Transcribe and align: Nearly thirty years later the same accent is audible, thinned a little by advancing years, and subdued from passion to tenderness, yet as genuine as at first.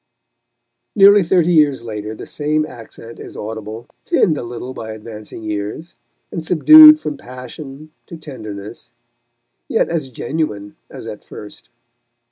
Nearly 0.95 1.21
thirty 1.21 1.51
years 1.51 1.83
later 1.83 2.15
the 2.15 2.25
same 2.25 2.65
accent 2.65 3.19
is 3.19 3.37
audible, 3.37 3.85
thinned 4.03 4.35
a 4.35 4.41
little 4.41 4.73
by 4.73 4.93
advancing 4.93 5.43
years, 5.43 5.93
and 6.31 6.43
subdued 6.43 6.99
from 6.99 7.17
passion 7.17 7.91
to 8.07 8.17
tenderness, 8.17 8.89
yet 9.67 9.89
as 9.89 10.09
genuine 10.09 10.75
as 10.89 11.05
at 11.05 11.23
first. 11.23 11.69